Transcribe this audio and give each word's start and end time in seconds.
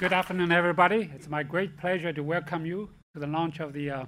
good 0.00 0.14
afternoon, 0.14 0.50
everybody. 0.50 1.10
It's 1.14 1.28
my 1.28 1.42
great 1.42 1.76
pleasure 1.76 2.10
to 2.10 2.22
welcome 2.22 2.64
you 2.64 2.88
to 3.12 3.20
the 3.20 3.26
launch 3.26 3.60
of 3.60 3.74
the 3.74 3.90
uh, 3.90 4.04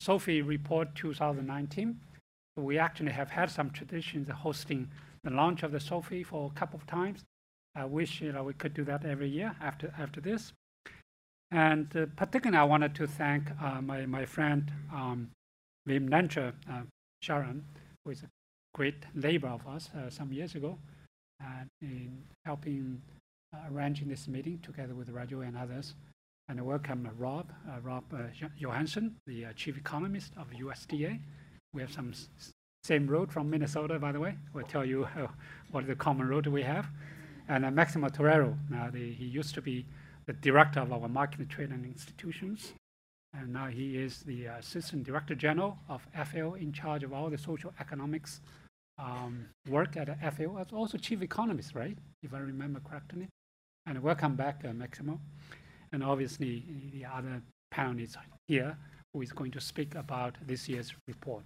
SOFI 0.00 0.46
Report 0.46 0.94
2019. 0.94 1.98
We 2.58 2.78
actually 2.78 3.10
have 3.10 3.28
had 3.28 3.50
some 3.50 3.70
traditions 3.70 4.28
hosting 4.30 4.88
the 5.24 5.30
launch 5.30 5.64
of 5.64 5.72
the 5.72 5.78
SOFI 5.78 6.24
for 6.24 6.46
a 6.46 6.56
couple 6.56 6.78
of 6.78 6.86
times. 6.86 7.24
I 7.74 7.86
wish 7.86 8.20
you 8.20 8.30
know, 8.30 8.44
we 8.44 8.52
could 8.52 8.72
do 8.72 8.84
that 8.84 9.04
every 9.04 9.28
year 9.28 9.56
after, 9.60 9.92
after 9.98 10.20
this. 10.20 10.52
And 11.50 11.88
uh, 11.96 12.06
particularly, 12.14 12.60
I 12.60 12.62
wanted 12.62 12.94
to 12.94 13.08
thank 13.08 13.50
uh, 13.60 13.82
my, 13.82 14.06
my 14.06 14.24
friend 14.24 14.70
um, 14.94 15.28
Vimlendra, 15.88 16.52
uh, 16.70 16.82
Sharan, 17.24 17.62
who 18.04 18.12
is 18.12 18.22
a 18.22 18.28
great 18.76 19.06
neighbor 19.12 19.48
of 19.48 19.66
us 19.66 19.90
uh, 19.92 20.08
some 20.08 20.32
years 20.32 20.54
ago, 20.54 20.78
in 21.80 22.22
helping 22.44 23.02
uh, 23.10 23.21
Uh, 23.54 23.58
arranging 23.70 24.08
this 24.08 24.28
meeting 24.28 24.58
together 24.62 24.94
with 24.94 25.12
Raju 25.12 25.46
and 25.46 25.58
others. 25.58 25.92
And 26.48 26.58
I 26.58 26.62
welcome 26.62 27.06
uh, 27.06 27.10
Rob, 27.18 27.52
uh, 27.68 27.80
Rob 27.82 28.04
uh, 28.10 28.22
Johansson, 28.56 29.16
the 29.26 29.44
uh, 29.44 29.52
chief 29.54 29.76
economist 29.76 30.32
of 30.38 30.48
USDA. 30.52 31.20
We 31.74 31.82
have 31.82 31.92
some 31.92 32.14
same 32.82 33.06
road 33.06 33.30
from 33.30 33.50
Minnesota, 33.50 33.98
by 33.98 34.10
the 34.12 34.20
way. 34.20 34.36
We'll 34.54 34.64
tell 34.64 34.86
you 34.86 35.06
what 35.70 35.86
the 35.86 35.94
common 35.94 36.28
road 36.28 36.46
we 36.46 36.62
have. 36.62 36.86
And 37.46 37.70
Maximo 37.74 38.08
Torero, 38.08 38.56
now 38.70 38.88
the, 38.90 39.12
he 39.12 39.26
used 39.26 39.54
to 39.56 39.60
be 39.60 39.84
the 40.24 40.32
director 40.32 40.80
of 40.80 40.90
our 40.90 41.06
market 41.06 41.46
trade 41.50 41.72
and 41.72 41.84
institutions. 41.84 42.72
And 43.34 43.52
now 43.52 43.66
he 43.66 43.98
is 43.98 44.20
the 44.20 44.46
Assistant 44.46 45.04
Director 45.04 45.34
General 45.34 45.76
of 45.90 46.06
FAO 46.14 46.54
in 46.54 46.72
charge 46.72 47.02
of 47.02 47.12
all 47.12 47.28
the 47.28 47.36
social 47.36 47.74
economics 47.80 48.40
um, 48.98 49.48
work 49.68 49.98
at 49.98 50.08
FAO. 50.36 50.64
Also 50.72 50.96
chief 50.96 51.20
economist, 51.20 51.74
right? 51.74 51.98
If 52.22 52.32
I 52.32 52.38
remember 52.38 52.80
correctly. 52.80 53.28
And 53.84 54.00
welcome 54.00 54.36
back, 54.36 54.62
uh, 54.64 54.72
Maximo. 54.72 55.18
And 55.90 56.04
obviously, 56.04 56.62
the 56.92 57.04
other 57.04 57.42
panelists 57.74 58.16
here 58.46 58.76
who 59.12 59.22
is 59.22 59.32
going 59.32 59.50
to 59.50 59.60
speak 59.60 59.96
about 59.96 60.36
this 60.46 60.68
year's 60.68 60.94
report. 61.08 61.42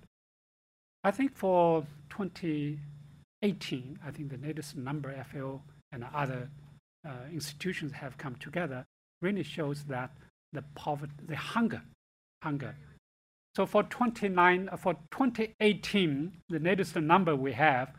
I 1.03 1.13
think 1.13 1.35
for 1.35 1.87
2018, 2.11 3.99
I 4.05 4.11
think 4.11 4.29
the 4.29 4.47
latest 4.47 4.77
number 4.77 5.15
FAO 5.33 5.63
and 5.93 6.05
other 6.15 6.51
uh, 7.07 7.11
institutions 7.33 7.93
have 7.93 8.19
come 8.19 8.37
together 8.37 8.85
really 9.23 9.43
shows 9.43 9.85
that 9.85 10.11
the 10.53 10.63
poverty, 10.75 11.15
the 11.27 11.37
hunger, 11.37 11.81
hunger. 12.43 12.77
So 13.57 13.65
for 13.65 13.83
29, 13.83 14.69
uh, 14.71 14.77
for 14.77 14.93
2018, 15.11 16.33
the 16.51 16.59
latest 16.59 16.97
number 16.97 17.35
we 17.35 17.53
have, 17.53 17.93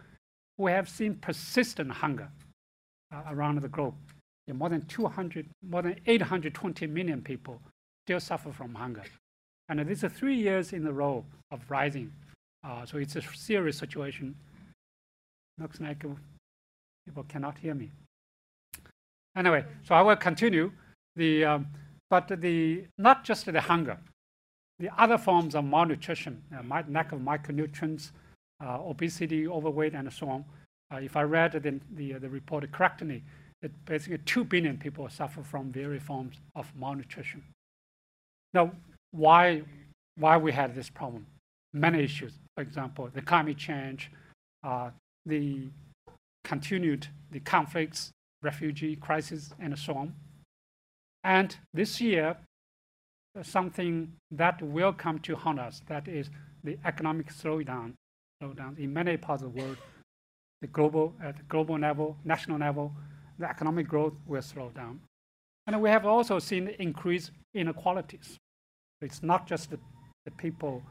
we 0.60 0.72
have 0.72 0.88
seen 0.88 1.16
persistent 1.16 1.92
hunger 1.92 2.30
uh, 3.12 3.24
around 3.32 3.62
the 3.62 3.68
globe 3.68 3.96
more 4.54 4.70
than 4.70 4.86
200, 4.86 5.48
more 5.68 5.82
than 5.82 6.00
820 6.06 6.88
million 6.88 7.22
people 7.22 7.60
still 8.06 8.20
suffer 8.20 8.52
from 8.52 8.74
hunger. 8.74 9.04
And 9.70 9.80
this 9.80 10.04
is 10.04 10.12
three 10.14 10.36
years 10.36 10.72
in 10.72 10.88
a 10.88 10.92
row 10.92 11.26
of 11.52 11.70
rising. 11.70 12.12
Uh, 12.64 12.86
so 12.86 12.98
it's 12.98 13.16
a 13.16 13.22
serious 13.22 13.78
situation. 13.78 14.36
Looks 15.60 15.82
like 15.82 16.00
people 17.06 17.26
cannot 17.28 17.58
hear 17.58 17.74
me. 17.74 17.92
Anyway, 19.36 19.66
so 19.84 19.96
I 19.96 20.02
will 20.02 20.16
continue. 20.16 20.72
The, 21.16 21.46
um, 21.46 21.68
but 22.10 22.28
the, 22.42 22.86
not 22.98 23.24
just 23.24 23.46
the 23.46 23.60
hunger, 23.60 23.98
the 24.80 24.90
other 24.98 25.18
forms 25.18 25.56
of 25.56 25.66
malnutrition, 25.66 26.42
uh, 26.56 26.84
lack 26.88 27.12
of 27.12 27.20
micronutrients, 27.20 28.12
uh, 28.64 28.80
obesity, 28.82 29.48
overweight, 29.48 29.94
and 29.94 30.12
so 30.14 30.30
on. 30.30 30.46
Uh, 30.94 30.98
if 30.98 31.18
I 31.18 31.24
read 31.24 31.52
the, 31.52 31.80
the, 31.96 32.20
the 32.20 32.30
report 32.30 32.72
correctly, 32.72 33.24
that 33.62 33.72
basically 33.86 34.20
2 34.20 34.44
billion 34.44 34.78
people 34.78 35.10
suffer 35.10 35.44
from 35.44 35.72
various 35.72 36.04
forms 36.04 36.38
of 36.56 36.72
malnutrition. 36.76 37.44
Now, 38.54 38.72
why, 39.12 39.64
why 40.18 40.38
we 40.38 40.52
had 40.52 40.76
this 40.76 40.90
problem? 40.90 41.26
Many 41.74 42.04
issues. 42.04 42.34
For 42.56 42.62
example, 42.62 43.10
the 43.14 43.22
climate 43.22 43.58
change, 43.58 44.12
uh, 44.64 44.92
the 45.26 45.70
continued 46.44 47.08
the 47.32 47.40
conflicts, 47.42 48.12
refugee 48.42 48.96
crisis, 48.96 49.54
and 49.60 49.78
so 49.78 49.94
on. 49.94 50.16
And 51.24 51.56
this 51.74 52.00
year, 52.00 52.38
something 53.44 54.14
that 54.32 54.62
will 54.62 54.94
come 54.94 55.20
to 55.20 55.36
haunt 55.36 55.60
us, 55.60 55.82
that 55.88 56.08
is 56.08 56.30
the 56.64 56.78
economic 56.86 57.34
slowdown, 57.34 57.94
slowdown 58.42 58.78
in 58.80 58.94
many 58.94 59.18
parts 59.18 59.44
of 59.44 59.54
the 59.54 59.62
world, 59.62 59.78
the 60.62 60.68
global, 60.68 61.14
at 61.22 61.38
the 61.38 61.44
global 61.44 61.78
level, 61.78 62.18
national 62.24 62.60
level, 62.60 62.94
the 63.40 63.50
economic 63.50 63.88
growth 63.88 64.14
will 64.26 64.42
slow 64.42 64.70
down. 64.76 65.00
And 65.66 65.82
we 65.82 65.90
have 65.90 66.06
also 66.06 66.40
seen 66.40 66.70
increased 66.80 67.32
inequalities. 67.54 68.38
It's 69.02 69.22
not 69.22 69.48
just 69.48 69.70
the, 69.70 69.80
the 70.26 70.32
people, 70.32 70.82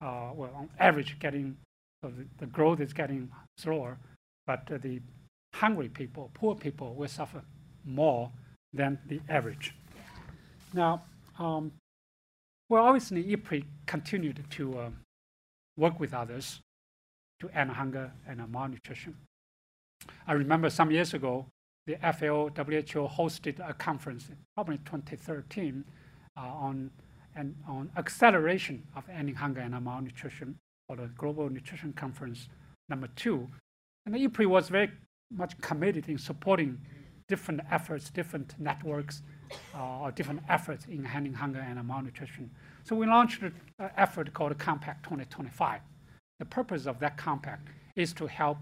uh, 0.00 0.30
well, 0.34 0.50
on 0.54 0.68
average, 0.78 1.18
getting 1.18 1.56
so 2.02 2.12
the, 2.16 2.26
the, 2.38 2.46
growth 2.46 2.80
is 2.80 2.92
getting 2.92 3.28
slower, 3.56 3.98
but 4.46 4.70
uh, 4.72 4.78
the 4.78 5.00
hungry 5.54 5.88
people, 5.88 6.30
poor 6.34 6.54
people, 6.54 6.94
will 6.94 7.08
suffer 7.08 7.42
more 7.84 8.30
than 8.72 8.98
the 9.08 9.20
average. 9.28 9.74
Now, 10.72 11.02
um, 11.40 11.72
well, 12.68 12.84
obviously, 12.84 13.24
IFPRI 13.24 13.64
continued 13.86 14.44
to 14.50 14.78
uh, 14.78 14.90
work 15.76 15.98
with 15.98 16.14
others 16.14 16.60
to 17.40 17.48
end 17.50 17.70
hunger 17.70 18.12
and 18.28 18.46
malnutrition. 18.52 19.16
I 20.26 20.34
remember 20.34 20.70
some 20.70 20.90
years 20.90 21.14
ago, 21.14 21.46
the 21.88 21.96
FAO 22.12 22.50
WHO 22.50 23.08
hosted 23.08 23.66
a 23.66 23.72
conference, 23.72 24.28
probably 24.54 24.76
2013, 24.84 25.82
uh, 26.36 26.40
on 26.40 26.90
and 27.34 27.54
on 27.66 27.90
acceleration 27.96 28.82
of 28.94 29.04
ending 29.08 29.34
hunger 29.34 29.60
and 29.60 29.72
malnutrition 29.82 30.58
for 30.86 30.96
the 30.96 31.06
Global 31.16 31.48
Nutrition 31.48 31.92
Conference 31.92 32.48
number 32.88 33.08
two. 33.16 33.48
And 34.04 34.14
the 34.14 34.26
IFPRI 34.26 34.46
was 34.46 34.68
very 34.68 34.90
much 35.32 35.58
committed 35.60 36.08
in 36.08 36.18
supporting 36.18 36.78
different 37.28 37.60
efforts, 37.70 38.10
different 38.10 38.54
networks, 38.58 39.22
uh, 39.74 40.00
or 40.00 40.10
different 40.10 40.40
efforts 40.48 40.84
in 40.86 41.06
ending 41.06 41.32
hunger 41.32 41.60
and 41.60 41.82
malnutrition. 41.86 42.50
So 42.84 42.96
we 42.96 43.06
launched 43.06 43.42
an 43.42 43.54
effort 43.96 44.34
called 44.34 44.58
Compact 44.58 45.04
2025. 45.04 45.80
The 46.38 46.44
purpose 46.44 46.86
of 46.86 46.98
that 47.00 47.16
compact 47.16 47.68
is 47.96 48.12
to 48.14 48.26
help 48.26 48.58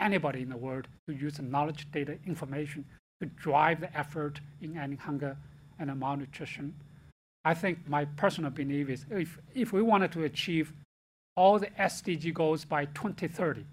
anybody 0.00 0.42
in 0.42 0.48
the 0.48 0.56
world 0.56 0.88
to 1.08 1.14
use 1.14 1.40
knowledge, 1.40 1.90
data, 1.92 2.18
information 2.26 2.84
to 3.20 3.26
drive 3.26 3.80
the 3.80 3.96
effort 3.96 4.40
in 4.60 4.76
ending 4.76 4.98
hunger 4.98 5.36
and 5.78 5.94
malnutrition. 5.98 6.74
I 7.44 7.54
think 7.54 7.88
my 7.88 8.04
personal 8.04 8.50
belief 8.50 8.88
is 8.88 9.06
if, 9.10 9.38
if 9.54 9.72
we 9.72 9.82
wanted 9.82 10.12
to 10.12 10.24
achieve 10.24 10.72
all 11.36 11.58
the 11.58 11.68
SDG 11.78 12.34
goals 12.34 12.64
by 12.64 12.86
2030, 12.86 13.64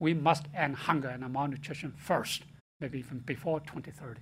we 0.00 0.14
must 0.14 0.46
end 0.54 0.76
hunger 0.76 1.08
and 1.08 1.32
malnutrition 1.32 1.92
first, 1.96 2.42
maybe 2.80 2.98
even 2.98 3.18
before 3.20 3.60
2030. 3.60 4.20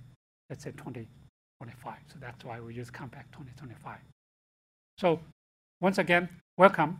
Let's 0.49 0.63
say 0.63 0.71
2025. 0.71 1.95
So 2.07 2.17
that's 2.19 2.43
why 2.45 2.59
we 2.59 2.73
use 2.73 2.89
Compact 2.89 3.31
2025. 3.31 3.97
So 4.97 5.19
once 5.81 5.97
again, 5.97 6.29
welcome. 6.57 6.99